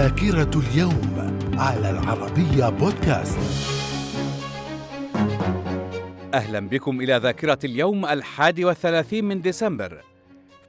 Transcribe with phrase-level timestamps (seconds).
[0.00, 3.38] ذاكرة اليوم على العربية بودكاست.
[6.34, 10.00] أهلا بكم إلى ذاكرة اليوم الحادي والثلاثين من ديسمبر.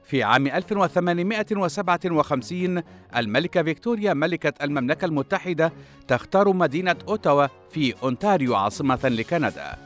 [0.04, 2.82] في عام 1857
[3.16, 5.72] الملكة فيكتوريا ملكة المملكة المتحدة
[6.08, 9.76] تختار مدينة أوتاوا في أونتاريو عاصمة لكندا.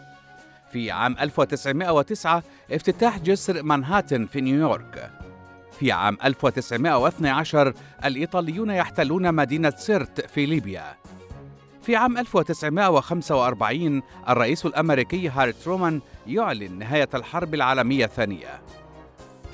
[0.72, 5.10] في عام 1909 افتتاح جسر مانهاتن في نيويورك.
[5.79, 7.73] في عام 1912
[8.05, 10.96] الإيطاليون يحتلون مدينة سرت في ليبيا.
[11.82, 18.60] في عام 1945 الرئيس الأمريكي هاري ترومان يعلن نهاية الحرب العالمية الثانية.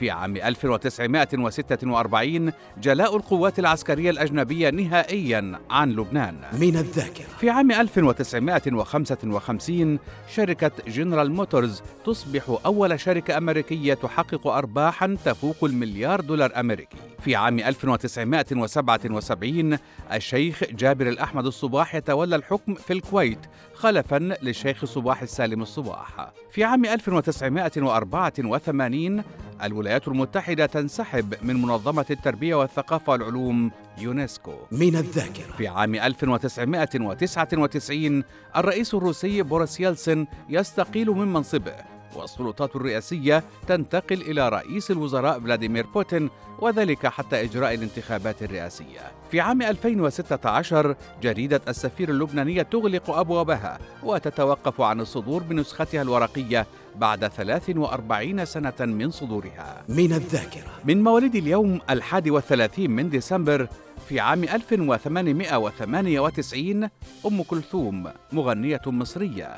[0.03, 2.53] في عام 1946
[2.83, 6.35] جلاء القوات العسكرية الأجنبية نهائيا عن لبنان.
[6.53, 7.25] من الذاكرة.
[7.41, 9.99] في عام 1955
[10.35, 16.97] شركة جنرال موتورز تصبح أول شركة أمريكية تحقق أرباحا تفوق المليار دولار أمريكي.
[17.21, 19.79] في عام 1977
[20.13, 23.39] الشيخ جابر الأحمد الصباح يتولى الحكم في الكويت
[23.75, 26.33] خلفا للشيخ صباح السالم الصباح.
[26.51, 29.23] في عام 1984
[29.63, 34.55] الولايات المتحدة تنسحب من منظمة التربية والثقافة والعلوم يونسكو.
[34.73, 35.53] من الذاكرة.
[35.59, 38.25] في عام 1999
[38.57, 41.75] الرئيس الروسي بوريس يلتسن يستقيل من منصبه.
[42.17, 49.01] والسلطات الرئاسية تنتقل إلى رئيس الوزراء فلاديمير بوتين وذلك حتى إجراء الانتخابات الرئاسية.
[49.31, 58.45] في عام 2016 جريدة السفير اللبنانية تغلق أبوابها وتتوقف عن الصدور بنسختها الورقية بعد 43
[58.45, 59.83] سنة من صدورها.
[59.89, 63.69] من الذاكرة من مواليد اليوم الحادي والثلاثين من ديسمبر
[64.09, 66.89] في عام 1898
[67.27, 69.55] أم كلثوم مغنية مصرية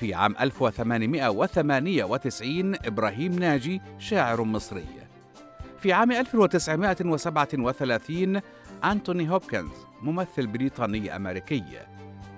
[0.00, 4.86] في عام 1898 إبراهيم ناجي شاعر مصري.
[5.78, 8.40] في عام 1937
[8.84, 9.70] أنتوني هوبكنز
[10.02, 11.64] ممثل بريطاني أمريكي.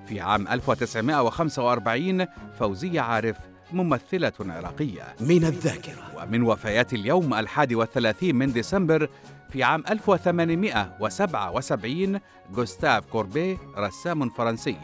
[0.07, 2.27] في عام 1945
[2.59, 3.37] فوزية عارف
[3.73, 5.15] ممثلة عراقية.
[5.21, 6.13] من الذاكرة.
[6.17, 9.09] ومن وفيات اليوم الحادي والثلاثين من ديسمبر
[9.51, 12.21] في عام 1877
[12.55, 14.77] جوستاف كوربي رسام فرنسي.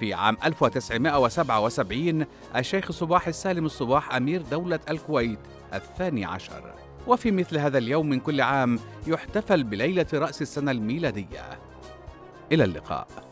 [0.00, 2.24] في عام 1977
[2.56, 5.38] الشيخ صباح السالم الصباح أمير دولة الكويت
[5.74, 6.74] الثاني عشر.
[7.06, 11.58] وفي مثل هذا اليوم من كل عام يحتفل بليلة رأس السنة الميلادية.
[12.52, 13.29] إلى اللقاء.